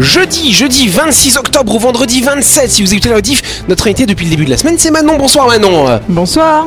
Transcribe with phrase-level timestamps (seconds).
[0.00, 4.24] Jeudi, jeudi 26 octobre ou vendredi 27, si vous écoutez la diff, notre invité depuis
[4.24, 5.18] le début de la semaine, c'est Manon.
[5.18, 6.00] Bonsoir Manon.
[6.08, 6.66] Bonsoir.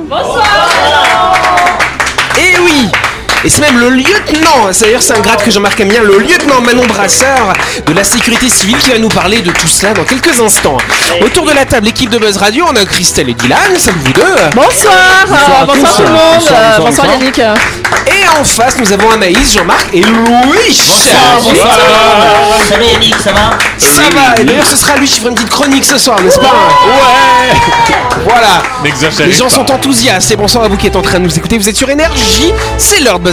[2.38, 2.90] Et oui
[3.46, 6.62] et c'est même le lieutenant, d'ailleurs c'est un grade que Jean-Marc aime bien, le lieutenant
[6.62, 7.54] Manon Brasseur
[7.86, 10.78] de la sécurité civile qui va nous parler de tout cela dans quelques instants.
[11.22, 14.14] Autour de la table, équipe de Buzz Radio, on a Christelle et Dylan, salut vous
[14.14, 14.22] deux.
[14.56, 14.94] Bonsoir.
[15.28, 16.44] Bonsoir, bonsoir tout le monde.
[16.52, 17.40] Euh, Bonsoir, Yannick.
[17.40, 20.82] Et en face, nous avons Anaïs, Jean-Marc et Louis.
[22.70, 25.50] Salut Yannick, ça va Ça va, et d'ailleurs ce sera lui qui fera une petite
[25.50, 27.58] chronique ce soir, n'est-ce pas Ouais
[28.28, 28.64] Voilà
[29.26, 29.50] Les gens pas.
[29.50, 31.58] sont enthousiastes et bonsoir à vous qui êtes en train de nous écouter.
[31.58, 33.33] Vous êtes sur Énergie, c'est l'heure de Buzz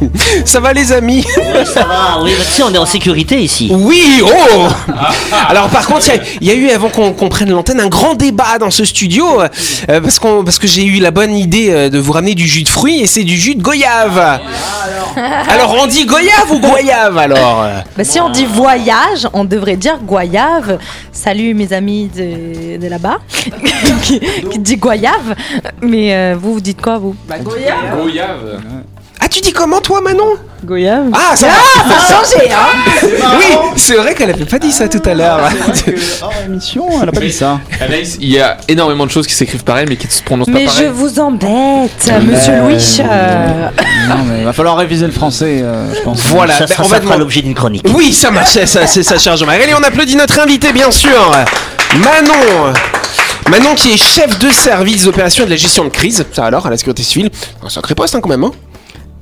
[0.44, 3.40] Ça va les amis Oui, ça va, oui, bah, tu sais, on est en sécurité
[3.40, 3.68] ici.
[3.72, 4.68] Oui, oh
[5.48, 7.80] Alors par contre, il y a- il y, a eu, avant qu'on qu'on prenne l'antenne,
[7.80, 11.88] un grand débat dans ce studio, euh, parce, que j'ai eu la bonne idée euh,
[11.88, 14.40] de vous ramener du jus de fruits, et c'est du jus de goyave
[15.48, 17.66] Alors on dit goyave ou goyave alors?
[17.96, 20.78] Bah, si on dit voyage, on devrait dire goyave.
[21.12, 23.18] Salut mes amis de, de là-bas
[24.02, 25.34] qui, qui dit goyave.
[25.82, 27.14] Mais euh, vous, vous dites quoi vous?
[29.20, 31.06] Ah tu dis comment toi Manon Goyave.
[31.12, 33.02] Ah ça va Ça a changé, hein
[33.38, 35.40] Oui, c'est vrai qu'elle avait pas dit ça tout à l'heure.
[36.22, 37.60] Hors émission, elle a pas dit ça.
[37.80, 40.64] Anaïs, il y a énormément de choses qui s'écrivent pareil mais qui se prononcent Mais
[40.64, 40.90] pas je pareil.
[40.94, 42.96] vous embête, monsieur Euh, Louis.
[43.00, 43.68] euh,
[44.08, 46.20] Non, mais il va falloir réviser le français, euh, je pense.
[46.26, 47.86] Voilà, ça, ben, ça, on va demander- l'objet d'une chronique.
[47.94, 49.62] Oui, ça marche, c'est ça, c'est ça, cher Jean-Marie.
[49.62, 51.30] Allez, on applaudit notre invité, bien sûr.
[51.98, 52.72] Manon.
[53.48, 56.24] Manon qui est chef de service d'opération et de la gestion de crise.
[56.32, 57.30] Ça alors, à la sécurité civile.
[57.64, 58.42] Un sacré poste hein, quand même.
[58.42, 58.50] hein.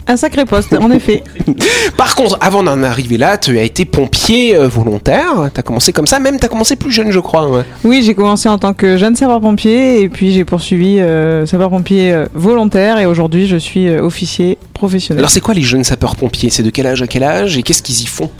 [0.06, 1.22] Un sacré poste, en effet.
[1.96, 5.48] Par contre, avant d'en arriver là, tu as été pompier euh, volontaire.
[5.54, 7.48] Tu as commencé comme ça, même tu as commencé plus jeune, je crois.
[7.48, 7.62] ouais.
[7.84, 12.26] Oui, j'ai commencé en tant que jeune sapeur-pompier et puis j'ai poursuivi euh, sapeur-pompier euh,
[12.34, 15.20] volontaire et aujourd'hui je suis euh, officier professionnel.
[15.20, 16.50] Alors, c'est quoi les jeunes sapeurs-pompiers?
[16.50, 17.56] C'est de quel âge à quel âge?
[17.56, 18.30] Et qu'est-ce qu'ils y font?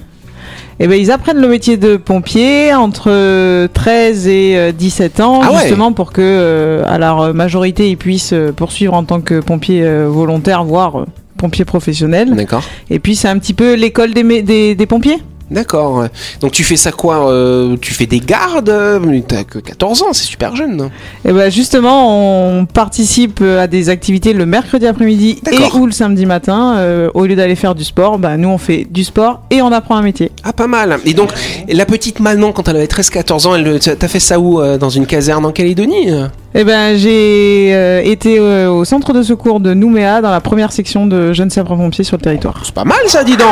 [0.80, 5.40] Eh ben, ils apprennent le métier de pompier entre euh, 13 et euh, 17 ans,
[5.42, 5.60] Ah ouais.
[5.62, 11.06] justement pour que, à leur majorité, ils puissent poursuivre en tant que pompier volontaire, voire
[11.44, 12.34] euh, pompier professionnel.
[12.34, 12.64] D'accord.
[12.90, 15.18] Et puis, c'est un petit peu l'école des, des, des pompiers.
[15.50, 16.06] D'accord.
[16.40, 20.12] Donc, tu fais ça quoi euh, Tu fais des gardes euh, T'as que 14 ans,
[20.12, 20.76] c'est super jeune.
[20.76, 20.90] non?
[21.24, 25.92] Et ben, justement, on participe euh, à des activités le mercredi après-midi et ou le
[25.92, 26.76] samedi matin.
[26.76, 29.72] Euh, au lieu d'aller faire du sport, bah, nous, on fait du sport et on
[29.72, 30.30] apprend un métier.
[30.42, 30.98] Ah, pas mal.
[31.04, 31.30] Et donc,
[31.68, 35.06] la petite Manon, quand elle avait 13-14 ans, elle, t'as fait ça où Dans une
[35.06, 36.10] caserne en Calédonie
[36.54, 40.72] Eh ben, j'ai euh, été euh, au centre de secours de Nouméa dans la première
[40.72, 42.60] section de jeunes sapeurs-pompiers sur le territoire.
[42.64, 43.48] C'est pas mal ça, dis donc.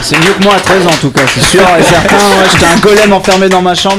[0.00, 2.16] C'est mieux que moi à 13 ans en tout cas, c'est sûr et certain.
[2.16, 3.98] Ouais, J'étais un golem enfermé dans ma chambre,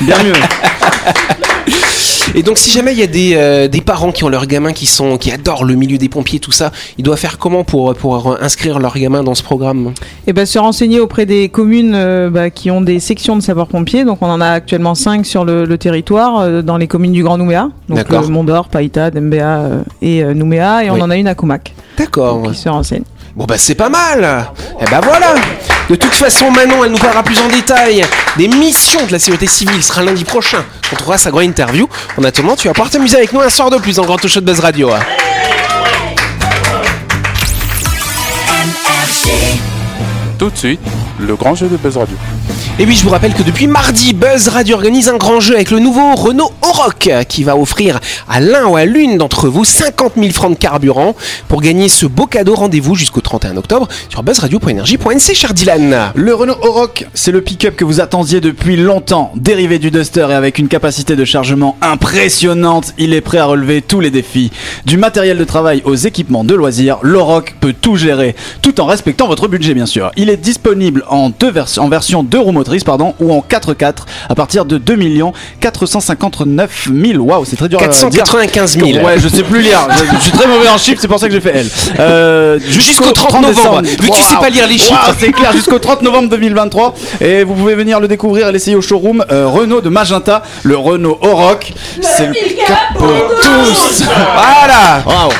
[0.00, 0.32] bien mieux.
[2.32, 4.72] Et donc, si jamais il y a des, euh, des parents qui ont leurs gamins
[4.72, 7.92] qui sont qui adorent le milieu des pompiers, tout ça, ils doivent faire comment pour
[7.96, 9.92] pour inscrire leurs gamins dans ce programme?
[10.28, 14.04] Et ben, se renseigner auprès des communes euh, bah, qui ont des sections de sapeurs-pompiers.
[14.04, 17.24] Donc, on en a actuellement 5 sur le, le territoire, euh, dans les communes du
[17.24, 17.68] Grand Nouméa.
[17.88, 20.84] Donc, euh, Mondor, Païta, Dembéa euh, et euh, Nouméa.
[20.84, 20.98] Et Oui.
[21.00, 22.42] on en a une à Comac D'accord.
[22.44, 23.02] qui se renseigne.
[23.36, 24.46] Bon bah c'est pas mal.
[24.80, 25.34] Et ben voilà.
[25.88, 28.04] De toute façon, Manon, elle nous parlera plus en détail
[28.36, 29.82] des missions de la sécurité civile.
[29.82, 30.64] Ce sera lundi prochain.
[30.92, 31.88] On trouvera sa grande interview.
[32.16, 34.40] En attendant, tu vas pouvoir t'amuser avec nous un soir de plus dans Grand Show
[34.40, 34.92] de Buzz Radio.
[34.92, 35.00] hein.
[40.38, 40.80] Tout de suite,
[41.18, 42.16] le grand jeu de Buzz Radio.
[42.80, 45.70] Et oui, je vous rappelle que depuis mardi, Buzz Radio organise un grand jeu avec
[45.70, 50.14] le nouveau Renault Oroch qui va offrir à l'un ou à l'une d'entre vous 50
[50.16, 51.14] 000 francs de carburant.
[51.46, 56.12] Pour gagner ce beau cadeau, rendez-vous jusqu'au 31 octobre sur buzzradio.energie.nc, cher Dylan.
[56.14, 59.32] Le Renault Oroch, c'est le pick-up que vous attendiez depuis longtemps.
[59.36, 63.82] Dérivé du Duster et avec une capacité de chargement impressionnante, il est prêt à relever
[63.82, 64.52] tous les défis.
[64.86, 69.28] Du matériel de travail aux équipements de loisirs, l'Oroch peut tout gérer, tout en respectant
[69.28, 70.12] votre budget bien sûr.
[70.16, 73.94] Il est disponible en, deux en version 2 roues motrices pardon, ou en 4x4
[74.28, 74.96] à partir de 2
[75.60, 77.22] 459 000.
[77.24, 77.90] Waouh, c'est très dur à dire.
[77.90, 79.04] 495 000.
[79.04, 79.86] Ouais, je sais plus lire.
[79.90, 81.66] Je, je suis très mauvais en chiffres, c'est pour ça que j'ai fait L.
[81.98, 83.82] Euh, Jusqu'au 30 novembre.
[83.82, 85.14] Vu que tu sais pas lire les chiffres.
[85.18, 86.94] C'est clair, jusqu'au 30 novembre 2023.
[87.20, 90.76] Et vous pouvez venir le découvrir et l'essayer au showroom euh, Renault de Magenta, le
[90.76, 91.72] Renault Oroch.
[92.00, 92.34] C'est le
[92.66, 93.08] cap pour
[93.42, 94.02] tous.
[94.04, 95.30] Voilà Waouh.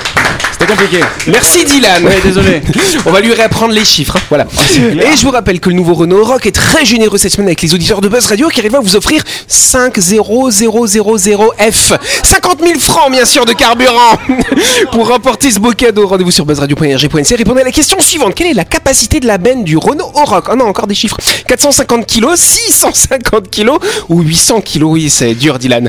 [0.70, 1.00] Compliqué.
[1.26, 2.04] Merci Dylan.
[2.04, 2.62] Ouais, désolé.
[3.06, 4.16] On va lui réapprendre les chiffres.
[4.16, 4.46] hein, Voilà.
[4.76, 7.60] Et je vous rappelle que le nouveau Renault Rock est très généreux cette semaine avec
[7.62, 11.98] les auditeurs de Buzz Radio qui arrivent à vous offrir 50000F.
[12.22, 14.16] 50 000 francs, bien sûr, de carburant.
[14.92, 17.34] Pour remporter ce beau cadeau, rendez-vous sur buzzradio.rg.nc.
[17.36, 18.34] Répondez à la question suivante.
[18.34, 20.46] Quelle est la capacité de la benne du Renault Rock?
[20.52, 21.16] Oh non, encore des chiffres.
[21.48, 23.78] 450 kilos, 650 kilos
[24.08, 24.90] ou 800 kilos?
[24.92, 25.88] Oui, c'est dur, Dylan.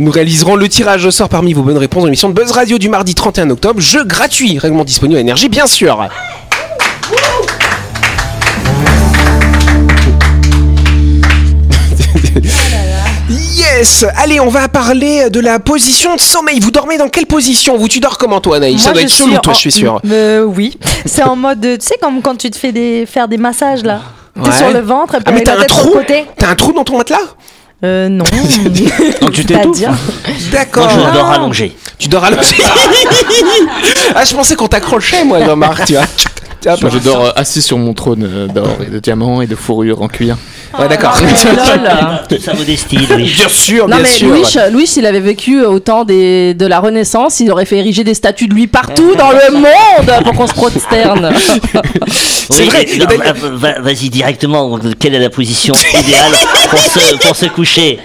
[0.00, 2.78] Nous réaliserons le tirage au sort parmi vos bonnes réponses dans l'émission de Buzz Radio
[2.78, 3.80] du mardi 31 octobre.
[3.80, 6.06] Jeu gratuit, règlement disponible à énergie, bien sûr.
[13.30, 16.60] Yes Allez, on va parler de la position de sommeil.
[16.60, 17.76] Vous dormez dans quelle position?
[17.76, 18.82] Vous, tu dors comment, toi, Anaïs?
[18.82, 20.00] Ça doit je être chelou, suis toi, en- je suis sûr.
[20.10, 20.78] Euh, oui.
[21.06, 24.00] C'est en mode, tu sais, comme quand tu te fais des, faire des massages là.
[24.34, 24.56] T'es Ouais.
[24.56, 25.98] sur le ventre et puis Ah, mais t'as la un tête sur le trou?
[25.98, 26.24] côté.
[26.38, 27.18] T'as un trou dans ton matelas?
[27.84, 28.24] Euh, non.
[29.20, 29.82] Donc tu t'étouffes
[30.52, 30.84] D'accord.
[30.84, 31.34] Moi, je dors Ah.
[31.34, 31.76] allongé.
[31.98, 32.56] Tu dors allongé
[34.14, 36.04] Ah, je pensais qu'on t'accrochait, moi, Jean-Marc, tu vois.
[36.64, 39.54] Moi, je dors euh, assis sur mon trône euh, d'or et de diamants et de
[39.56, 40.36] fourrure en cuir.
[40.78, 41.14] Ouais, d'accord.
[42.40, 43.24] Sa modestie, Louis.
[43.34, 44.28] Bien sûr, Non bien mais sûr.
[44.28, 44.42] Louis,
[44.72, 48.14] Louis, s'il avait vécu au temps des, de la Renaissance, il aurait fait ériger des
[48.14, 51.30] statues de lui partout dans le monde pour qu'on se prosterne.
[52.08, 52.86] C'est Oui, vrai.
[52.98, 54.78] non, va- va- Vas-y directement.
[54.98, 56.32] Quelle est la position idéale
[56.70, 57.98] pour se, pour se coucher?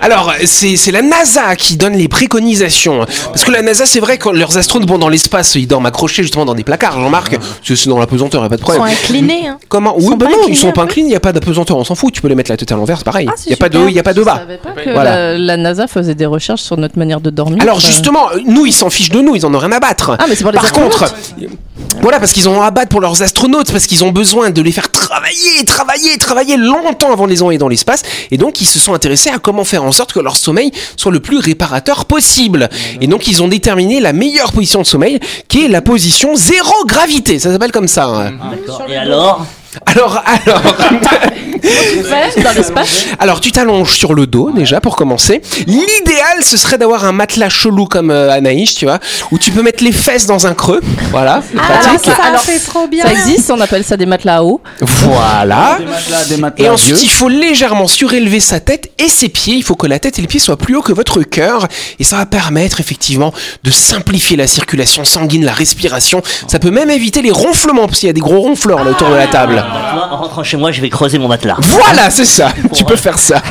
[0.00, 3.06] Alors, c'est c'est la NASA qui donne les préconisations.
[3.26, 6.22] Parce que la NASA, c'est vrai que leurs astronautes, bon, dans l'espace, ils dorment accrochés
[6.22, 7.36] justement dans des placards, Jean-Marc.
[7.38, 8.96] Parce que c'est dans la pesanteur, y a pas de Ils sont problème.
[8.96, 9.48] inclinés.
[9.48, 9.58] Hein.
[9.68, 11.84] Comment Ils Oui, bah non, ils sont pas inclinés, il n'y a pas d'apesanteur, on
[11.84, 12.12] s'en fout.
[12.12, 13.26] Tu peux les mettre la tête à l'envers, c'est pareil.
[13.30, 14.42] Ah, Il c'est n'y a, pas de haut, il y a pas de bas.
[14.62, 15.32] pas que Voilà.
[15.32, 17.62] la, la NASA faisait des recherches sur notre manière de dormir.
[17.62, 20.16] Alors Euh, justement, nous, ils s'en fichent de nous, ils en ont rien à battre.
[20.18, 20.92] Ah, mais c'est pour les Par astronautes.
[20.92, 21.14] contre,
[22.00, 24.72] voilà, parce qu'ils ont à battre pour leurs astronautes, parce qu'ils ont besoin de les
[24.72, 28.02] faire travailler, travailler, travailler longtemps avant de les envoyer dans l'espace.
[28.30, 31.12] Et donc, ils se sont intéressés à comment faire en sorte que leur sommeil soit
[31.12, 32.68] le plus réparateur possible.
[33.00, 36.72] Et donc, ils ont déterminé la meilleure position de sommeil, qui est la position zéro
[36.86, 37.38] gravité.
[37.38, 38.06] Ça s'appelle comme ça.
[38.06, 38.32] hein.
[38.88, 39.46] Et alors?
[39.92, 40.62] Alors, alors.
[41.62, 43.06] Ouais, dans l'espace.
[43.20, 45.40] Alors tu t'allonges sur le dos déjà pour commencer.
[45.66, 48.98] L'idéal ce serait d'avoir un matelas chelou comme euh, Anaïs, tu vois,
[49.30, 50.80] où tu peux mettre les fesses dans un creux.
[51.12, 51.40] Voilà.
[51.56, 52.04] Ah, pratique.
[52.16, 53.04] ça Alors, fait trop bien.
[53.04, 54.60] Ça existe, on appelle ça des matelas à eau.
[54.80, 55.76] Voilà.
[55.78, 57.04] Des matelas, des matelas Et ensuite, vieux.
[57.04, 59.54] il faut légèrement surélever sa tête et ses pieds.
[59.54, 61.68] Il faut que la tête et les pieds soient plus hauts que votre cœur.
[62.00, 66.22] Et ça va permettre effectivement de simplifier la circulation sanguine, la respiration.
[66.48, 69.10] Ça peut même éviter les ronflements, parce qu'il y a des gros ronfleurs là autour
[69.10, 69.64] de la table.
[70.12, 71.56] En rentrant chez moi, je vais creuser mon matelas.
[71.58, 72.48] Voilà, c'est ça.
[72.72, 73.42] Tu peux faire ça.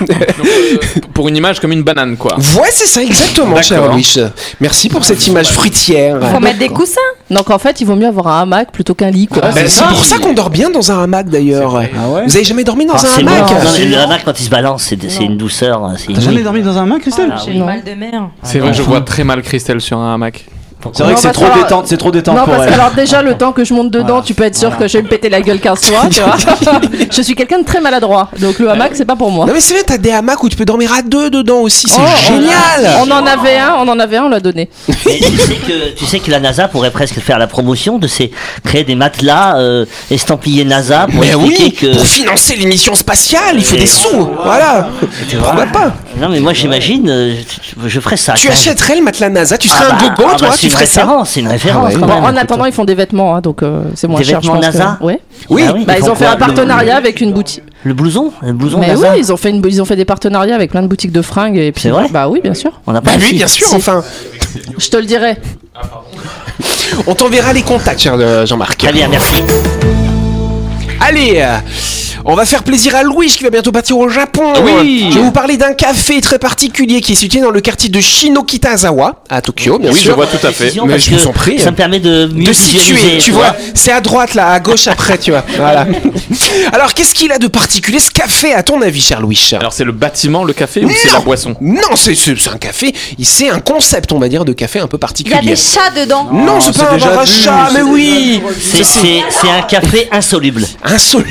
[1.14, 2.36] Pour une image comme une banane, quoi.
[2.38, 3.92] Ouais, c'est ça, exactement, cher.
[3.92, 4.16] Louis.
[4.60, 6.20] Merci pour cette image fruitière.
[6.32, 7.00] Faut mettre des coussins.
[7.30, 9.28] Donc en fait, il vaut mieux avoir un hamac plutôt qu'un lit.
[9.28, 9.42] Quoi.
[9.54, 11.76] Ben, c'est pour ça qu'on dort bien dans un hamac d'ailleurs.
[11.78, 13.54] Ah ouais Vous avez jamais dormi dans Ah, un c'est hamac bon.
[13.54, 15.84] Non, mais le hamac, quand il se balance, c'est c'est une douceur.
[15.84, 17.66] hein, T'as jamais dormi dans un main, Christelle Ah, J'ai Non.
[17.66, 18.30] mal de mer.
[18.44, 20.46] C'est vrai, je vois très mal Christelle sur un hamac.
[20.94, 22.74] C'est vrai que c'est trop détente, c'est trop détente Non, pour parce elle.
[22.74, 24.24] que alors déjà, le temps que je monte dedans, Voilà.
[24.24, 26.36] tu peux être sûr que je vais me péter la gueule 15 fois, tu vois.
[27.12, 29.46] je suis quelqu'un de très maladroit, donc le hamac, c'est pas pour moi.
[29.46, 31.88] Non mais c'est vrai, t'as des hamacs où tu peux dormir à deux dedans aussi,
[31.88, 32.98] c'est Oh, on- génial.
[33.02, 34.70] On en avait un, on en avait un, on l'a donné.
[35.06, 38.08] Mais tu sais, que, tu sais que la NASA pourrait presque faire la promotion de
[38.08, 38.32] ces
[38.64, 41.94] créer des matelas euh, estampillés NASA pour Mais oui, que.
[41.94, 44.30] pour financer l'émission spatiale, il faut des sous.
[44.44, 44.90] Voilà.
[45.40, 47.36] Pourquoi pas Non mais moi j'imagine, euh,
[47.84, 48.34] je, je ferais ça.
[48.34, 50.70] Tu achèterais le matelas NASA, tu Ah serais un bah, gogo, ah toi, bah, tu
[50.72, 51.02] une ferais ça.
[51.02, 51.84] référence, c'est une référence.
[51.86, 52.00] Ah ouais.
[52.00, 52.24] quand Bon, même.
[52.24, 54.42] en attendant, ils font des vêtements, hein, donc euh, c'est moins Des cher.
[54.42, 55.20] je vêtements pense que- NASA Ouais.
[55.50, 55.64] Oui.
[55.68, 57.64] Ah oui, Bah, ils ont fait un partenariat avec une boutique.
[57.84, 59.12] Le blouson, le blouson Mais NASA.
[59.14, 61.22] oui, ils ont fait une, ils ont fait des partenariats avec plein de boutiques de
[61.22, 61.82] fringues et puis.
[61.84, 62.72] C'est vrai Bah oui, bien sûr.
[62.88, 64.04] On n'a pas Bah oui, bien sûr, enfin.
[64.78, 65.38] Je te le dirai.
[67.08, 68.78] On t'enverra les contacts, cher euh, Jean-Marc.
[68.78, 69.42] Très bien, merci.
[71.04, 71.58] Allez, euh,
[72.26, 74.54] on va faire plaisir à Louis qui va bientôt partir au Japon.
[74.64, 75.08] Oui.
[75.10, 78.00] Je vais vous parler d'un café très particulier qui est situé dans le quartier de
[78.00, 80.12] Shinokitazawa, à Tokyo, bien Oui, sûr.
[80.12, 80.72] je vois tout à fait.
[80.86, 81.58] Mais je vous en prie.
[81.60, 84.88] Ça me permet de mieux de situer, tu vois, c'est à droite là, à gauche
[84.88, 85.44] après, tu vois.
[85.58, 85.88] Voilà.
[86.74, 89.50] Alors, qu'est-ce qu'il a de particulier ce café, à ton avis, cher Louis?
[89.54, 91.16] Alors, c'est le bâtiment, le café ou c'est Non.
[91.16, 91.56] la boisson?
[91.62, 92.12] Non, c'est
[92.54, 92.94] un café,
[93.24, 95.42] c'est un concept, on va dire, de café un peu Il y a particulier.
[95.42, 96.30] des chats dedans.
[96.32, 98.42] Non, c'est c'est pas un bar à chat, mais oui
[98.72, 100.66] c'est un café insoluble.
[100.92, 101.30] Insoluble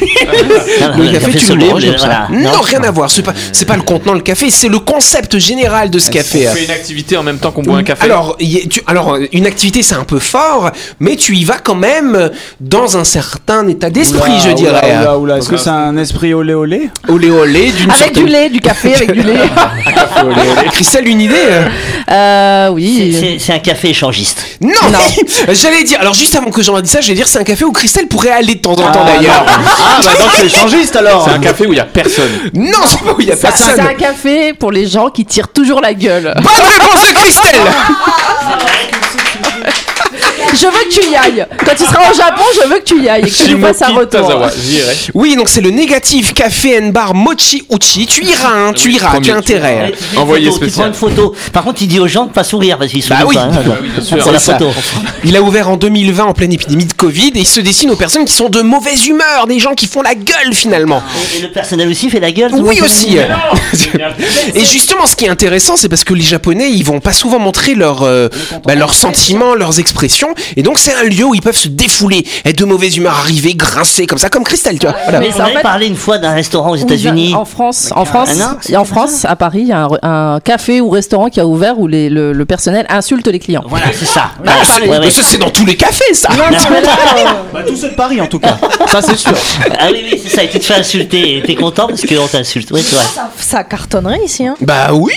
[0.78, 2.06] Voilà, Le le café, café tu le soluble, manges comme ça.
[2.06, 2.28] voilà.
[2.30, 2.60] Non, Non.
[2.62, 5.90] rien à voir, c'est pas, c'est pas le contenant, le café, c'est le concept général
[5.90, 6.48] de ce café.
[6.48, 8.04] On fait une activité en même temps qu'on boit un café.
[8.04, 11.58] Alors, y a- tu- alors, une activité, c'est un peu fort, mais tu y vas
[11.58, 14.80] quand même dans un certain état d'esprit, Oula, je dirais.
[15.00, 15.38] Oula, oula, oula.
[15.38, 18.24] Est-ce que c'est un esprit olé olé Olé olé, d'une Avec certaine...
[18.24, 19.34] du lait, du café, avec du lait.
[20.24, 20.68] Olé, olé.
[20.72, 21.64] Christelle, une idée euh
[22.10, 23.16] Euh, C'est- oui.
[23.20, 24.44] C'est c'est un café échangiste.
[24.60, 24.70] Non,
[25.52, 27.72] J'allais dire, alors juste avant que j'en dise ça, j'allais dire c'est un café où
[27.72, 29.44] Christelle pourrait aller de temps en temps d'ailleurs.
[29.52, 32.30] Ah, bah donc c'est échangiste alors C'est un café où il y a personne.
[32.54, 33.73] Non, c'est pas où il y a personne.
[33.75, 36.33] C'est un café pour les gens qui tirent toujours la gueule.
[36.37, 37.61] Bonne réponse de Christelle
[40.52, 41.47] Je veux que tu y ailles.
[41.64, 43.61] Quand tu seras au Japon, je veux que tu y ailles et que tu nous
[43.61, 44.49] fasses un retour.
[44.69, 44.97] J'irai.
[45.14, 48.07] Oui, donc c'est le négatif café and bar Mochi Uchi.
[48.07, 49.92] Tu iras, hein, tu iras, tu as intérêt.
[50.14, 50.88] Prends spécial.
[50.88, 51.35] une photo.
[51.52, 53.35] Par contre, il dit aux gens de pas sourire parce qu'ils sourient Bah oui.
[53.37, 53.42] pas.
[53.42, 53.50] hein.
[53.95, 54.19] bien sûr.
[54.19, 54.59] Pour la C'est ça.
[54.59, 54.71] photo.
[55.25, 57.97] Il a ouvert en 2020 en pleine épidémie de Covid et il se dessine aux
[57.97, 61.02] personnes qui sont de mauvaise humeur, des gens qui font la gueule finalement.
[61.37, 62.52] Et le personnel aussi fait la gueule.
[62.54, 63.16] Oui aussi.
[64.54, 67.38] Et justement, ce qui est intéressant, c'est parce que les Japonais, ils vont pas souvent
[67.38, 68.28] montrer leurs euh,
[68.64, 72.25] bah, leurs sentiments, leurs expressions, et donc c'est un lieu où ils peuvent se défouler,
[72.44, 74.97] être de mauvaise humeur, arriver, grincer comme ça, comme Christelle, tu vois.
[75.04, 75.20] Voilà.
[75.20, 77.35] Mais on en avait fait- parlé une fois d'un restaurant aux États-Unis.
[77.35, 80.35] En France, en France, Ah non, et en France, à Paris, il y a un,
[80.37, 83.64] un café ou restaurant qui a ouvert où les- le, le personnel insulte les clients.
[83.66, 84.30] Voilà, c'est ça.
[84.47, 84.99] Ah, Ouais, c'est- ouais, ouais.
[85.00, 86.28] mais ça, c'est dans tous les cafés, ça.
[87.52, 88.56] Bah, tous ceux de Paris en tout cas.
[88.87, 89.32] Ça c'est sûr.
[89.78, 90.42] Ah oui, oui, c'est ça.
[90.44, 91.38] Et tu te fais insulter.
[91.38, 92.70] Et t'es content parce qu'on t'insulte.
[92.73, 93.04] Oui, c'est vrai.
[93.14, 94.47] Ça, ça cartonnerait ici.
[94.47, 94.54] Hein.
[94.61, 95.12] Bah oui.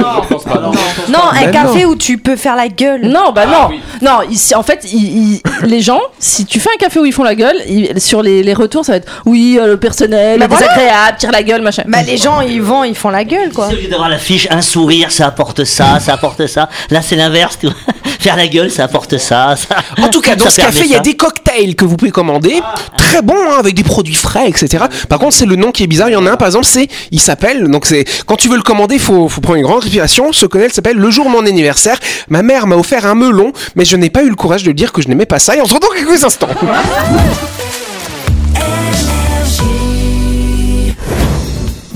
[0.00, 3.02] Non, un Bah café où tu peux faire la gueule.
[3.06, 3.70] Non, bah non,
[4.02, 4.28] non.
[4.30, 7.22] ici, en fait, ils- ils- les gens, si tu fais un café où ils font
[7.24, 10.44] la gueule, ils- sur les, les retours, ça va être oui, euh, le personnel, Bah
[10.46, 10.66] est voilà.
[10.68, 11.82] désagréable, tire la gueule, machin.
[11.86, 13.68] Bah les gens ils vont, ils font la gueule quoi.
[13.68, 16.68] Au lieu d'avoir l'affiche, un sourire, ça apporte ça, ça apporte ça.
[16.90, 17.58] Là, c'est l'inverse.
[17.60, 17.76] tu vois.
[18.20, 19.54] Faire la gueule, ça apporte ça.
[19.56, 22.10] ça En tout cas, dans ce café, il y a des cocktails que vous pouvez
[22.10, 22.60] commander,
[22.96, 24.84] très bons, hein, avec des produits frais, etc.
[25.08, 26.08] Par contre, c'est le nom qui est bizarre.
[26.08, 28.56] Il y en a un, par exemple, c'est, il s'appelle, donc c'est, quand tu veux
[28.56, 30.32] le commander, faut, faut prendre une grande respiration.
[30.32, 31.98] Ce cocktail s'appelle Le jour mon anniversaire.
[32.28, 34.92] Ma mère m'a offert un melon, mais je n'ai pas eu le courage de dire
[34.92, 35.56] que je n'aimais pas ça.
[35.56, 36.48] Et on se retrouve quelques instants.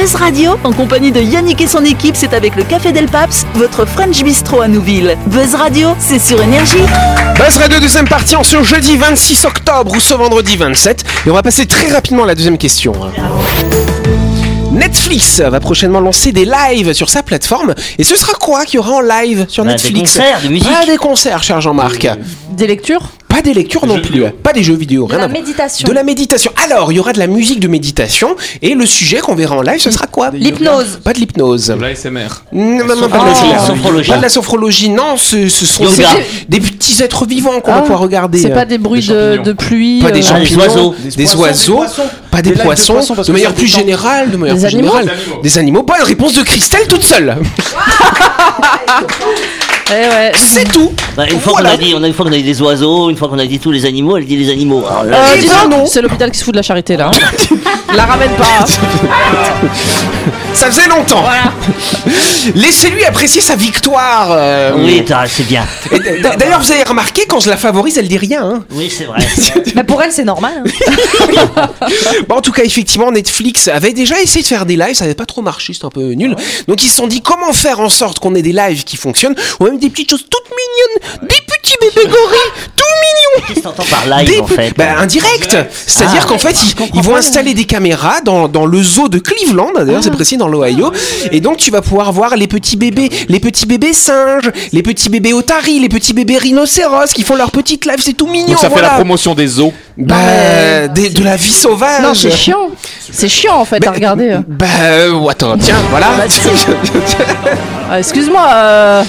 [0.00, 3.44] Buzz Radio, en compagnie de Yannick et son équipe, c'est avec le Café Del Paps,
[3.54, 5.18] votre French Bistro à Nouville.
[5.26, 6.78] Buzz Radio, c'est sur Énergie.
[7.36, 11.04] Buzz Radio deuxième partie en ce jeudi 26 octobre ou ce vendredi 27.
[11.26, 12.92] Et on va passer très rapidement à la deuxième question.
[14.72, 17.74] Netflix va prochainement lancer des lives sur sa plateforme.
[17.98, 20.14] Et ce sera quoi qu'il y aura en live sur Bah, des Netflix?
[20.16, 20.66] concerts, de musique.
[20.72, 22.08] Pas des concerts, cher Jean-Marc.
[22.52, 24.24] Des lectures Pas des lectures non plus.
[24.42, 25.06] Pas des jeux vidéo.
[25.06, 25.40] De rien la à voir.
[25.40, 25.88] méditation.
[25.88, 26.52] De la méditation.
[26.66, 28.36] Alors, il y aura de la musique de méditation.
[28.60, 30.30] Et le sujet qu'on verra en live, ce sera quoi?
[30.34, 30.98] L'hypnose.
[31.02, 31.70] Pas de l'hypnose.
[31.80, 32.26] L'ASMR.
[32.52, 34.10] Non, non, non, pas, de la- Sophrologie.
[34.10, 36.04] pas de la sophrologie, non, ce, ce sont des,
[36.48, 38.38] des petits êtres vivants qu'on va Ah, pouvoir regarder.
[38.38, 40.02] C'est pas des bruits des de, de pluie.
[40.02, 40.94] pas des euh, Ah, des champignons, oiseaux.
[40.98, 41.40] des, Des poissons,
[41.78, 45.18] oiseaux, pas des, de poissons, de manière plus générale, de manière Des plus animaux générale.
[45.42, 45.82] Des animaux.
[45.84, 47.36] Bonne réponse de Christelle toute seule.
[49.90, 50.32] eh ouais.
[50.36, 50.92] C'est tout.
[51.16, 51.70] Bah, une fois Voilà.
[51.70, 53.38] qu'on a dit, on a une fois qu'on a dit des oiseaux, une fois qu'on
[53.38, 54.84] a dit tous les animaux, elle dit les animaux.
[54.88, 55.86] Alors là, Euh, dis donc, non.
[55.86, 57.10] c'est l'hôpital qui se fout de la charité là.
[57.12, 57.56] hein.
[57.94, 58.44] la ramène pas.
[58.60, 58.64] hein.
[60.54, 61.24] Ça faisait longtemps.
[62.54, 64.28] Laissez-lui apprécier sa victoire.
[64.30, 65.64] euh, oui, t'as- c'est bien.
[65.92, 68.42] et d- D'ailleurs, vous avez remarqué, quand je la favorise, elle dit rien.
[68.44, 68.64] hein.
[68.72, 69.20] Oui, c'est vrai.
[69.74, 70.64] Bah pour elle c'est normal.
[70.66, 71.68] hein.
[72.28, 75.14] Bon, en tout cas, effectivement, Netflix avait déjà essayé de faire des lives, ça n'avait
[75.14, 76.34] pas trop marché, c'était un peu nul.
[76.68, 79.34] Donc ils se sont dit comment faire en sorte qu'on ait des lives qui fonctionnent,
[79.60, 83.46] ou même des petites choses toutes mignonnes, des petits bébés gorilles, tout mignons.
[83.48, 85.56] Qu'est-ce que t'entends par live Des en fait bah, un direct.
[85.86, 86.28] C'est-à-dire Ah.
[86.28, 90.02] qu'en fait, ils, ils vont installer des caméras dans, dans le zoo de Cleveland, d'ailleurs,
[90.04, 90.92] c'est précis dans l'Ohio.
[91.32, 95.08] Et donc, tu vas pouvoir voir les petits bébés, les petits bébés singes, les petits
[95.08, 98.48] bébés otaries, les petits bébés rhinocéros qui font leur petite live, c'est tout mignon.
[98.48, 99.72] Donc ça fait la promotion des zoos.
[99.96, 102.02] Bah, des- de la vie sauvage.
[102.02, 102.68] Non, c'est chiant.
[103.12, 104.38] C'est chiant en fait à regarder.
[104.48, 106.06] Bah, euh, attends, tiens, voilà.
[106.16, 106.24] Bah.
[107.92, 109.02] Ah, Excuse-moi, euh,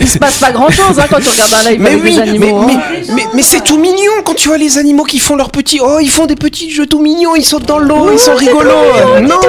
[0.00, 2.20] il, se- passe pas grand chose quand tu regardes un live mais avec oui, des
[2.20, 2.62] animaux.
[2.66, 2.80] mais, hein.
[2.90, 5.80] mais, mais, mais c'est tout mignon quand tu vois les animaux qui font leurs petits.
[5.82, 8.70] Oh, ils font des petits jeux tout mignons, ils sautent dans l'eau, ils sont rigolos.
[9.22, 9.40] non.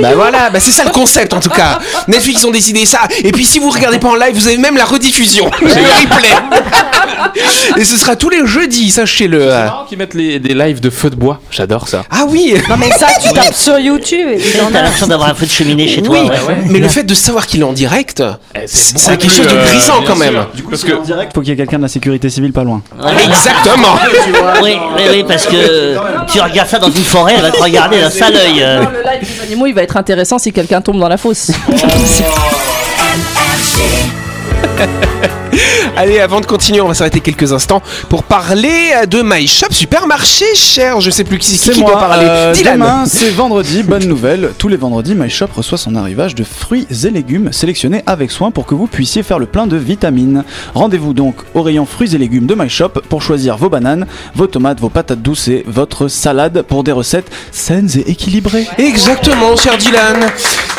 [0.00, 1.78] Bah voilà, bah c'est ça le concept en tout cas.
[2.08, 3.00] Netflix ont décidé ça.
[3.22, 6.28] Et puis si vous regardez pas en live, vous avez même la rediffusion, le replay.
[7.76, 9.40] Et ce sera tous les jeudis, sachez-le.
[9.40, 11.40] C'est marrant qu'ils mettent les, des lives de feu de bois.
[11.50, 12.04] J'adore ça.
[12.10, 12.54] Ah oui.
[12.68, 14.82] Non mais ça tu tapes sur YouTube et en T'as a.
[14.82, 16.16] l'impression d'avoir un feu de cheminée chez toi.
[16.20, 16.56] Oui, ouais.
[16.66, 18.22] mais le fait de savoir qu'il est en direct,
[18.66, 20.44] c'est beaucoup quelque chose de euh, brisant quand même.
[20.54, 20.92] Du coup, parce que
[21.34, 22.82] Faut qu'il y ait quelqu'un de la sécurité civile pas loin.
[23.24, 23.94] Exactement.
[24.62, 25.96] Oui, oui, oui, parce que
[26.30, 28.62] tu regardes ça dans une forêt, elle va te regarder d'un sale œil.
[28.62, 28.82] euh.
[28.82, 31.50] Non, le live des animaux, il va être intéressant si quelqu'un tombe dans la fosse.
[35.96, 40.44] Allez, avant de continuer, on va s'arrêter quelques instants pour parler de My Shop Supermarché,
[40.56, 41.00] cher.
[41.00, 41.92] Je sais plus qui, qui, C'est qui moi.
[41.92, 42.26] doit parler.
[42.28, 42.74] euh, Dylan.
[42.74, 43.84] demain, c'est vendredi.
[43.84, 44.50] Bonne nouvelle.
[44.58, 48.50] Tous les vendredis, My Shop reçoit son arrivage de fruits et légumes sélectionnés avec soin
[48.50, 50.42] pour que vous puissiez faire le plein de vitamines.
[50.74, 54.48] Rendez-vous donc au rayon fruits et légumes de My Shop pour choisir vos bananes, vos
[54.48, 58.66] tomates, vos patates douces et votre salade pour des recettes saines et équilibrées.
[58.78, 60.26] Exactement, cher Dylan.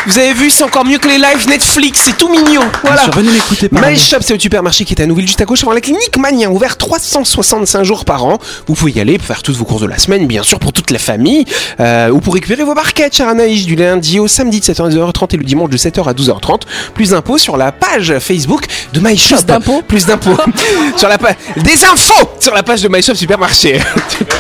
[0.07, 2.61] Vous avez vu, c'est encore mieux que les lives Netflix, c'est tout mignon.
[2.83, 3.03] Voilà.
[3.03, 3.97] sûr, venez m'écouter par My là.
[3.97, 6.49] Shop, c'est au supermarché qui est à Nouville, juste à gauche, avant la clinique Mania,
[6.49, 8.39] ouvert 365 jours par an.
[8.67, 10.73] Vous pouvez y aller pour faire toutes vos courses de la semaine, bien sûr, pour
[10.73, 11.45] toute la famille,
[11.79, 14.89] euh, ou pour récupérer vos barquettes, cher Anaïs, du lundi au samedi de 7h à
[14.89, 16.61] 12h30 et le dimanche de 7h à 12h30.
[16.93, 19.35] Plus d'infos sur la page Facebook de My Shop.
[19.35, 20.37] Plus d'impôts Plus d'impôts.
[20.97, 21.35] sur la page.
[21.57, 23.79] Des infos sur la page de My Shop Supermarché.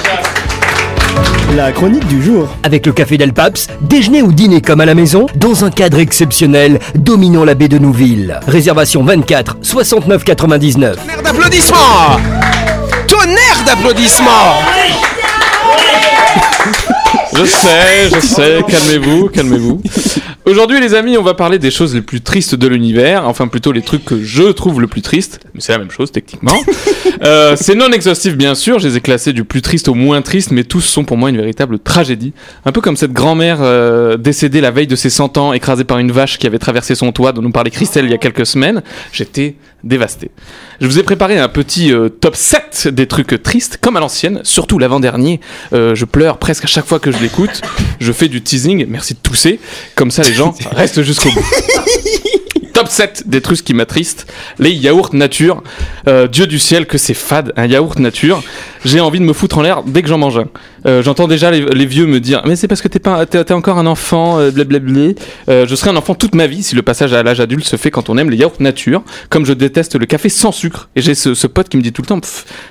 [1.55, 2.49] La chronique du jour.
[2.63, 5.99] Avec le café Del Paps, déjeuner ou dîner comme à la maison, dans un cadre
[5.99, 8.39] exceptionnel, dominant la baie de Nouville.
[8.47, 10.97] Réservation 24 69 99.
[10.97, 12.19] Tonnerre d'applaudissements
[13.07, 14.59] Tonnerre d'applaudissements
[17.33, 19.81] Je sais, je sais, calmez-vous, calmez-vous.
[20.45, 23.71] Aujourd'hui, les amis, on va parler des choses les plus tristes de l'univers, enfin plutôt
[23.71, 26.55] les trucs que je trouve le plus tristes, mais c'est la même chose techniquement.
[27.23, 30.21] Euh, c'est non exhaustif, bien sûr, je les ai classés du plus triste au moins
[30.21, 32.33] triste, mais tous sont pour moi une véritable tragédie.
[32.65, 35.97] Un peu comme cette grand-mère euh, décédée la veille de ses 100 ans, écrasée par
[35.99, 38.45] une vache qui avait traversé son toit, dont nous parlait Christelle il y a quelques
[38.45, 38.83] semaines.
[39.13, 39.55] J'étais
[39.85, 40.31] dévasté.
[40.81, 44.41] Je vous ai préparé un petit euh, top 7 des trucs tristes, comme à l'ancienne,
[44.43, 45.39] surtout l'avant-dernier.
[45.73, 47.61] Euh, je pleure presque à chaque fois que je l'écoute.
[47.99, 49.59] Je fais du teasing, merci de tousser.
[49.95, 51.45] Comme ça, les gens restent jusqu'au bout.
[52.75, 54.27] Top 7 des trucs qui m'attristent.
[54.59, 55.63] Les yaourts nature.
[56.09, 58.43] Euh, Dieu du ciel, que c'est fade, un yaourt nature.
[58.83, 60.47] J'ai envie de me foutre en l'air dès que j'en mange un.
[60.85, 63.51] Euh, J'entends déjà les, les vieux me dire Mais c'est parce que t'es pas, t'es,
[63.53, 65.13] encore un enfant, euh, blablabla.
[65.49, 67.75] Euh, je serai un enfant toute ma vie si le passage à l'âge adulte se
[67.77, 69.03] fait quand on aime les yaourts nature.
[69.29, 70.89] Comme je déteste le café sans sucre.
[70.95, 72.19] Et j'ai ce, ce pote qui me dit tout le temps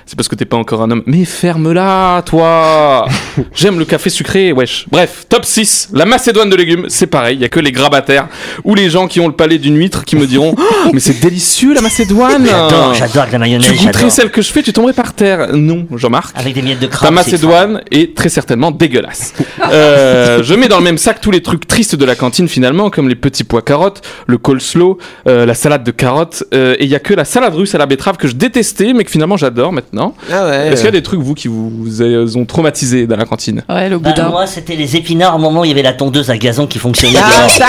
[0.05, 1.03] C'est parce que t'es pas encore un homme.
[1.05, 3.07] Mais ferme-la, toi
[3.53, 4.85] J'aime le café sucré, wesh.
[4.89, 5.89] Bref, top 6.
[5.93, 7.35] La macédoine de légumes, c'est pareil.
[7.35, 8.29] Il y a que les grabataires
[8.63, 11.73] ou les gens qui ont le palais d'une qui me diront Oh, Mais c'est délicieux
[11.73, 13.71] la macédoine J'adore, j'adore avec la mayonnaise.
[13.71, 15.49] Tu goûterais celle que je fais, tu tomberais par terre.
[15.53, 16.35] Non, Jean-Marc.
[16.37, 17.09] Avec des miettes de Ta crabe.
[17.09, 19.33] c'est macédoine est très certainement dégueulasse.
[19.71, 22.89] Euh, je mets dans le même sac tous les trucs tristes de la cantine finalement,
[22.89, 24.97] comme les petits pois carottes, le coleslaw,
[25.27, 27.77] euh, la salade de carottes, euh, et il y a que la salade russe à
[27.77, 30.13] la betterave que je détestais, mais que finalement j'adore maintenant.
[30.31, 30.67] Ah ouais.
[30.67, 33.63] Est-ce qu'il y a des trucs vous qui vous, vous ont traumatisé dans la cantine?
[33.69, 34.29] Ouais, le Bah, boudin.
[34.29, 36.79] moi, c'était les épinards au moment où il y avait la tondeuse à gazon qui
[36.79, 37.65] fonctionnait Ah, ça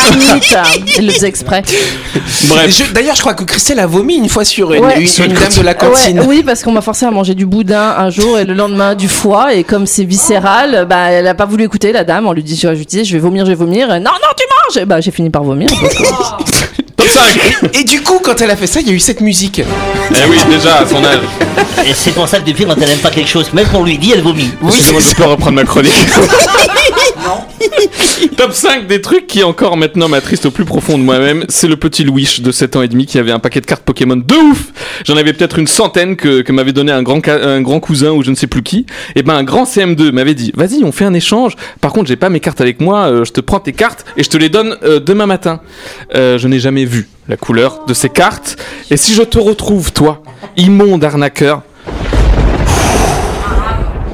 [0.98, 1.62] Il le faisait exprès.
[2.48, 2.76] Bref.
[2.88, 5.00] Je- D'ailleurs, je crois que Christelle a vomi une fois sur une, Ouais.
[5.00, 6.20] une- une dame de la cantine.
[6.20, 8.94] Ouais, oui, parce qu'on m'a forcé à manger du boudin un jour et le lendemain
[8.94, 9.54] du foie.
[9.54, 12.26] Et comme c'est viscéral, bah, elle a pas voulu écouter la dame.
[12.26, 13.92] On lui dit, je lui disais, je vais vomir, je vais vomir.
[13.94, 14.44] Et, non, non, tu
[14.76, 15.68] manges Et Bah, j'ai fini par vomir.
[15.82, 15.86] euh,
[16.96, 19.20] Top 5 Et du coup, quand elle a fait ça, il y a eu cette
[19.20, 19.60] musique.
[19.60, 21.18] Eh oui, déjà à son âge.
[21.86, 23.98] Et c'est pour ça que depuis, quand elle aime pas quelque chose, même qu'on lui
[23.98, 24.50] dit, elle vomit.
[24.66, 25.92] Excusez-moi, je peux reprendre ma chronique.
[28.36, 31.76] Top 5 des trucs qui encore maintenant m'attristent au plus profond de moi-même, c'est le
[31.76, 34.34] petit Louis de 7 ans et demi qui avait un paquet de cartes Pokémon de
[34.34, 34.68] ouf.
[35.04, 38.46] J'en avais peut-être une centaine que, m'avait donné un grand, cousin ou je ne sais
[38.46, 38.86] plus qui.
[39.14, 41.54] Et ben un grand CM2 m'avait dit "Vas-y, on fait un échange.
[41.80, 44.22] Par contre, j'ai pas mes cartes avec moi, euh, je te prends tes cartes et
[44.22, 45.60] je te les donne euh, demain matin."
[46.14, 48.56] Euh, je n'ai jamais vu la couleur de ces cartes
[48.90, 50.22] et si je te retrouve toi,
[50.56, 51.62] immonde arnaqueur,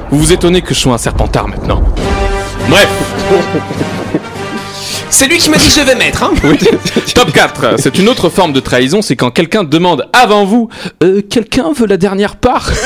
[0.09, 1.81] vous vous étonnez que je sois un serpentard maintenant.
[2.69, 2.87] Bref,
[5.09, 6.23] C'est lui qui m'a dit je vais mettre.
[6.23, 6.33] Hein.
[6.43, 6.57] oui.
[7.15, 7.75] top 4.
[7.79, 10.69] C'est une autre forme de trahison, c'est quand quelqu'un demande avant vous
[11.03, 12.71] Euh, Quelqu'un veut la dernière part?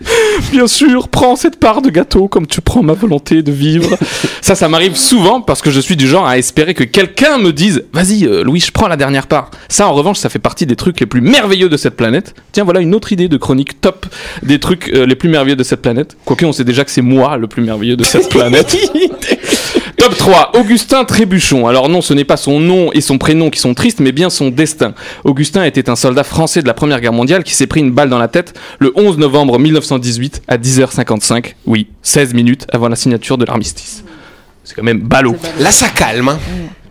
[0.52, 3.96] Bien sûr, prends cette part de gâteau comme tu prends ma volonté de vivre.
[4.40, 7.52] Ça, ça m'arrive souvent parce que je suis du genre à espérer que quelqu'un me
[7.52, 9.50] dise Vas-y, euh, Louis, je prends la dernière part.
[9.68, 12.34] Ça, en revanche, ça fait partie des trucs les plus merveilleux de cette planète.
[12.52, 14.06] Tiens, voilà une autre idée de chronique top
[14.42, 16.16] des trucs euh, les plus merveilleux de cette planète.
[16.24, 18.74] Quoique, on sait déjà que c'est moi le plus merveilleux de cette planète.
[19.98, 21.66] Top 3, Augustin Trébuchon.
[21.66, 24.30] Alors non, ce n'est pas son nom et son prénom qui sont tristes, mais bien
[24.30, 24.94] son destin.
[25.24, 28.08] Augustin était un soldat français de la Première Guerre mondiale qui s'est pris une balle
[28.08, 31.54] dans la tête le 11 novembre 1918 à 10h55.
[31.66, 34.04] Oui, 16 minutes avant la signature de l'armistice.
[34.62, 35.36] C'est quand même ballot.
[35.58, 36.28] Là, ça calme.
[36.28, 36.38] hein.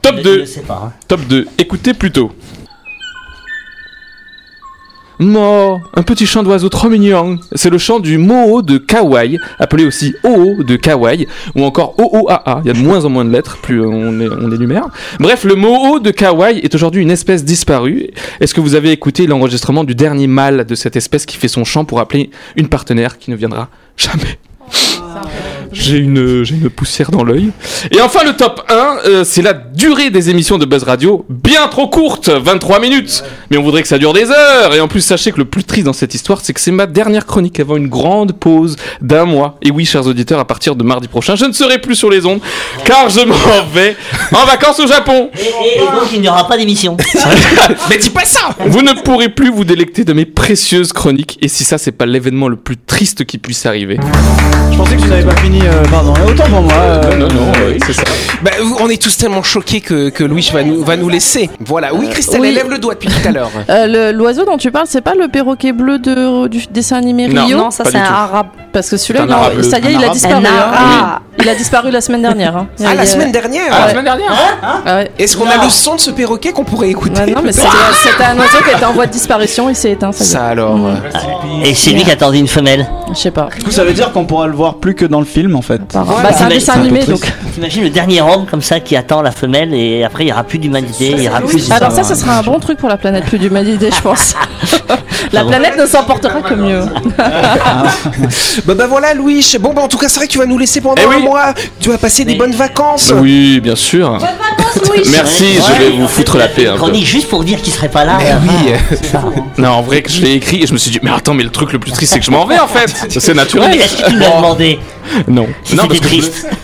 [0.02, 0.82] Top Je 2, ne sais pas.
[0.88, 0.94] hein.
[1.08, 2.32] top 2, écoutez plutôt.
[5.20, 7.40] Mo, un petit chant d'oiseau trop mignon.
[7.56, 12.62] C'est le chant du Moho de Kawaii, appelé aussi Oo de Kawaii, ou encore OOAA.
[12.64, 14.90] Il y a de moins en moins de lettres, plus on, énumère.
[15.20, 18.10] Bref, le Moho de Kawaii est aujourd'hui une espèce disparue.
[18.40, 21.64] Est-ce que vous avez écouté l'enregistrement du dernier mâle de cette espèce qui fait son
[21.64, 24.38] chant pour appeler une partenaire qui ne viendra jamais?
[25.80, 27.52] J'ai une, j'ai une poussière dans l'œil.
[27.92, 28.74] Et enfin, le top 1,
[29.08, 31.26] euh, c'est la durée des émissions de Buzz Radio.
[31.30, 33.24] Bien trop courte, 23 minutes.
[33.52, 34.74] Mais on voudrait que ça dure des heures.
[34.74, 36.88] Et en plus, sachez que le plus triste dans cette histoire, c'est que c'est ma
[36.88, 39.58] dernière chronique avant une grande pause d'un mois.
[39.62, 42.26] Et oui, chers auditeurs, à partir de mardi prochain, je ne serai plus sur les
[42.26, 42.40] ondes,
[42.84, 43.36] car je m'en
[43.74, 43.96] vais
[44.34, 45.30] en vacances au Japon.
[45.38, 46.98] Et, et- et donc il n'y aura pas d'émission.
[47.90, 51.38] Mais dis pas ça Vous ne pourrez plus vous délecter de mes précieuses chroniques.
[51.42, 53.98] Et si ça, c'est pas l'événement le plus triste qui puisse arriver.
[54.72, 55.60] Je pensais que tu n'avais pas fini.
[55.68, 56.74] Euh, pardon, autant pour moi.
[56.74, 58.04] euh, Non, non, non, oui, c'est ça.
[58.42, 61.50] Bah, on est tous tellement choqués que, que Louis va nous, va nous laisser.
[61.66, 62.48] Voilà, oui, Christelle, oui.
[62.50, 63.52] elle lève le doigt depuis tout à l'heure.
[63.70, 67.28] Euh, le- L'oiseau dont tu parles, c'est pas le perroquet bleu de, du dessin animé
[67.28, 67.46] Non.
[67.46, 68.14] Rio Non, ça pas c'est un tout.
[68.14, 68.48] arabe.
[68.74, 70.46] Parce que celui-là, non, ça y est, il a disparu.
[70.46, 70.72] Un hein.
[70.74, 71.20] arabe.
[71.48, 72.58] Il a disparu la semaine dernière.
[72.58, 72.68] hein.
[72.86, 74.34] Ah, la semaine dernière Ah, la semaine dernière
[74.86, 75.12] Ah ouais.
[75.18, 77.68] Est-ce qu'on a le son de ce perroquet qu'on pourrait écouter Ouais, non, mais c'était
[78.04, 80.12] c'était un oiseau qui était en voie de disparition, il s'est éteint.
[80.12, 80.26] Ça.
[80.26, 80.76] Ça alors.
[80.76, 80.96] euh,
[81.64, 82.86] Et c'est lui qui attendait une femelle.
[83.14, 83.48] Je sais pas.
[83.58, 85.62] Du coup, ça veut dire qu'on pourra le voir plus que dans le film en
[85.62, 85.80] fait.
[85.94, 86.06] Bah,
[86.36, 87.22] c'est un dessin animé donc.
[87.54, 90.44] T'imagines le dernier homme comme ça qui attend la femelle et après il n'y aura
[90.44, 92.90] plus d'humanité, il y aura plus de Alors ça, ce sera un bon truc pour
[92.90, 94.36] la planète, plus d'humanité, je pense.
[95.32, 96.82] la planète ne s'en portera que mieux.
[98.66, 100.58] Bah bah voilà Louis, bon bah en tout cas c'est vrai que tu vas nous
[100.58, 103.12] laisser pendant Eh un mois, tu vas passer des bonnes vacances.
[103.12, 104.18] Bah Oui, bien sûr.
[105.12, 106.78] Merci, je vais vous foutre la paix un peu.
[106.80, 108.18] Chronique juste pour dire qu'il serait pas là.
[108.22, 109.24] Eh oui, euh, C'est ça.
[109.58, 111.44] Non, en vrai, que je l'ai écrit et je me suis dit, mais attends, mais
[111.44, 112.94] le truc le plus triste, c'est que je m'en vais en fait.
[113.20, 113.70] C'est Oui, naturel.
[113.72, 114.80] mais est-ce que tu me l'as demandé?
[115.28, 115.48] Non.
[115.74, 116.48] Non, parce que je- triste.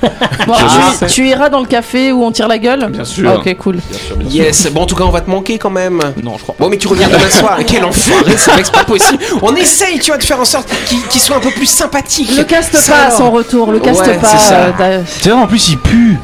[0.47, 3.29] Bon, tu, tu iras dans le café où on tire la gueule Bien sûr.
[3.33, 3.75] Ah, Ok, cool.
[3.75, 4.43] Bien sûr, bien sûr.
[4.43, 6.01] yes, bon en tout cas on va te manquer quand même.
[6.21, 8.73] Non, je crois Bon mais tu reviens demain soir, quel enfoiré, c'est vrai que c'est
[8.75, 9.19] pas possible.
[9.41, 10.69] On essaye tu vois de faire en sorte
[11.09, 12.29] qu'il soit un peu plus sympathique.
[12.35, 14.27] Le caste Ça pas à son retour, le caste Ouais, pas.
[14.37, 16.17] c'est euh, vrai, en plus, il pue.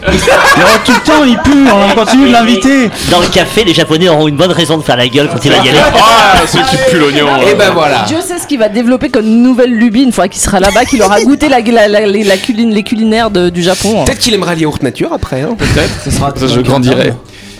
[0.85, 1.65] Tout le temps, il pue.
[1.71, 2.89] On continue de l'inviter.
[3.09, 5.51] Dans le café, les Japonais auront une bonne raison de faire la gueule quand il
[5.51, 5.79] va y aller.
[5.97, 7.27] Ah, ceux qui puent l'oignon.
[7.41, 7.55] Et euh.
[7.55, 8.03] ben voilà.
[8.07, 11.01] Dieu sait ce qu'il va développer comme nouvelle lubie une fois qu'il sera là-bas, qu'il
[11.01, 14.03] aura goûté la, la, la- les- la culine- les culinaires de- du Japon.
[14.05, 15.41] Peut-être qu'il aimera les hautes natures après.
[15.41, 15.55] Hein.
[15.57, 16.01] Peut-être.
[16.03, 17.13] Ce sera Ça, je grandirai.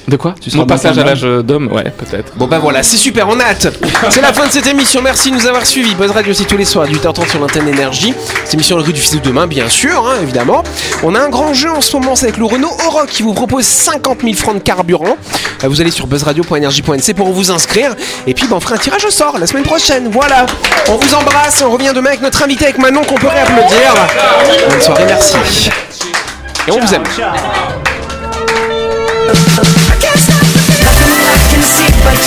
[0.10, 2.34] De quoi Tu Mon passage à l'âge d'homme Ouais, peut-être.
[2.36, 3.68] Bon bah voilà, c'est super, on a hâte.
[4.10, 5.94] C'est la fin de cette émission, merci de nous avoir suivis.
[5.94, 8.16] Buzz Radio, c'est tous les soirs, 8h30 sur l'antenne énergie.
[8.44, 10.64] Cette émission le du fils de demain, bien sûr, hein, évidemment.
[11.04, 13.34] On a un grand jeu en ce moment, c'est avec le Renault Oroch qui vous
[13.34, 15.16] propose 50 000 francs de carburant.
[15.64, 17.96] Euh, Vous allez sur buzzradio.energie.nc pour vous inscrire.
[18.26, 20.10] Et puis bah, on fera un tirage au sort la semaine prochaine.
[20.12, 20.48] Voilà,
[20.88, 23.94] on vous embrasse on revient demain avec notre invité, avec Manon, qu'on peut réapplaudir.
[24.70, 25.70] Bonne soirée, merci.
[26.68, 27.04] Et on vous aime.